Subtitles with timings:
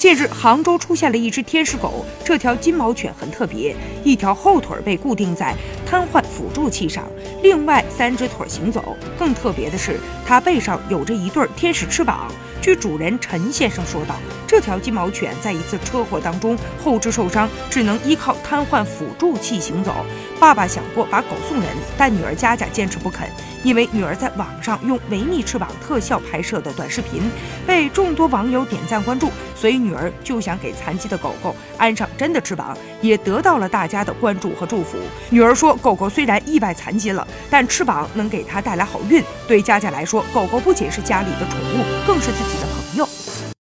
[0.00, 2.06] 近日，杭州出现了一只天使狗。
[2.24, 7.06] 这条金毛犬很特别，一条后腿被固定在瘫痪辅助器上，
[7.42, 8.96] 另外三只腿行走。
[9.18, 12.32] 更特别的是，它背上有着一对天使翅膀。
[12.62, 14.14] 据主人陈先生说道，
[14.46, 19.94] 这条金毛犬在一次车祸当中后肢受伤，只能依靠瘫痪辅助器行走。
[20.38, 23.28] 爸爸想过把狗送人，但女儿佳佳坚持不肯，
[23.62, 27.30] 因为女儿在网上用维密翅膀特效拍摄的短视频
[27.66, 29.30] 被众多网友点赞关注，
[29.60, 34.96] 所以女儿就想给残疾的狗狗安上真的翅膀，也得到了大家的关注和祝福。
[35.28, 39.22] 女儿说，狗狗虽然意外残疾了，但翅膀能给她带来好运。
[39.48, 42.60] 对佳佳来说，狗狗不仅是家里的宠物，更是自己。
[42.60, 43.08] 的朋友